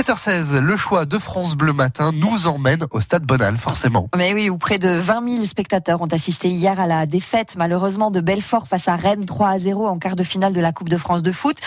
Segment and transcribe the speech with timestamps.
[0.00, 4.08] 7h16, le choix de France Bleu Matin nous emmène au Stade Bonal, forcément.
[4.16, 8.10] Mais oui, où près de 20 000 spectateurs ont assisté hier à la défaite, malheureusement,
[8.10, 10.88] de Belfort face à Rennes 3 à 0 en quart de finale de la Coupe
[10.88, 11.58] de France de foot.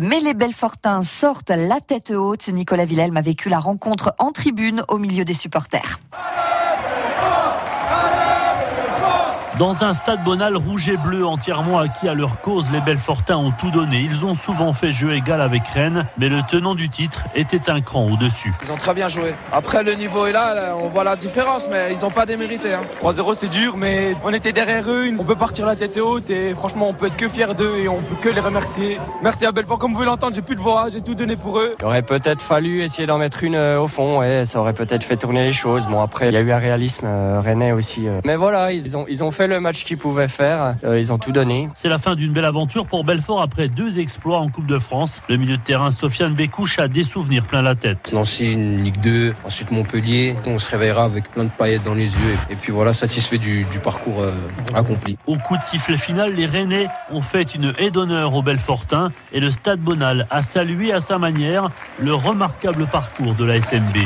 [0.00, 2.48] Mais les Belfortins sortent la tête haute.
[2.48, 6.00] Nicolas Villelme a vécu la rencontre en tribune au milieu des supporters.
[9.58, 13.52] Dans un stade bonal rouge et bleu entièrement acquis à leur cause, les Belfortins ont
[13.52, 14.00] tout donné.
[14.00, 17.80] Ils ont souvent fait jeu égal avec Rennes, mais le tenant du titre était un
[17.80, 18.52] cran au-dessus.
[18.64, 19.32] Ils ont très bien joué.
[19.52, 22.74] Après, le niveau est là, on voit la différence, mais ils n'ont pas démérité.
[22.74, 22.80] Hein.
[23.00, 25.04] 3-0, c'est dur, mais on était derrière eux.
[25.16, 27.88] On peut partir la tête haute et franchement, on peut être que fiers d'eux et
[27.88, 28.98] on peut que les remercier.
[29.22, 31.76] Merci à Belfort, comme vous l'entendre, j'ai plus de voix, j'ai tout donné pour eux.
[31.80, 35.04] Il aurait peut-être fallu essayer d'en mettre une euh, au fond, ouais, ça aurait peut-être
[35.04, 35.86] fait tourner les choses.
[35.86, 38.08] Bon, après, il y a eu un réalisme euh, rennais aussi.
[38.08, 38.20] euh.
[38.24, 41.18] Mais voilà, ils ont, ils ont fait le match qu'ils pouvaient faire, euh, ils ont
[41.18, 41.68] tout donné.
[41.74, 45.20] C'est la fin d'une belle aventure pour Belfort après deux exploits en Coupe de France.
[45.28, 48.10] Le milieu de terrain Sofiane Bécouche a des souvenirs plein la tête.
[48.12, 50.36] Nancy, une Ligue 2, ensuite Montpellier.
[50.46, 52.36] On se réveillera avec plein de paillettes dans les yeux.
[52.50, 54.32] Et puis voilà, satisfait du, du parcours euh,
[54.74, 55.16] accompli.
[55.26, 59.40] Au coup de sifflet final, les Rennais ont fait une haie d'honneur aux Belfortins et
[59.40, 63.96] le Stade Bonal a salué à sa manière le remarquable parcours de la SMB.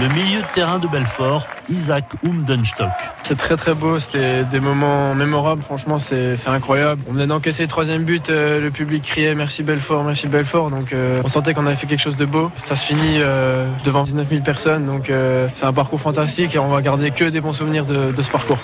[0.00, 2.88] Le milieu de terrain de Belfort, Isaac Umdenstock.
[3.24, 7.02] C'est très très beau, c'était des moments mémorables, franchement c'est incroyable.
[7.08, 10.92] On venait d'encaisser le troisième but, euh, le public criait merci Belfort, merci Belfort, donc
[10.92, 12.52] euh, on sentait qu'on avait fait quelque chose de beau.
[12.54, 15.10] Ça se finit euh, devant 19 000 personnes, donc
[15.54, 18.58] c'est un parcours fantastique et on va garder que des bons souvenirs de ce parcours.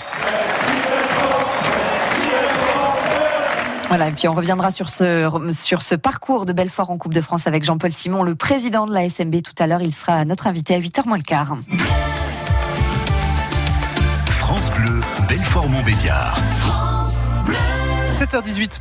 [3.87, 7.21] Voilà, et puis on reviendra sur ce, sur ce parcours de Belfort en Coupe de
[7.21, 9.81] France avec Jean-Paul Simon, le président de la SMB tout à l'heure.
[9.81, 11.55] Il sera notre invité à 8h moins le quart.
[14.27, 16.37] France Bleu, Belfort-Montbéliard.
[18.19, 18.79] 7h18.